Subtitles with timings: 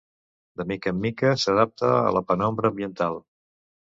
[0.59, 3.21] De mica en mica s'adapta a la penombra ambiental.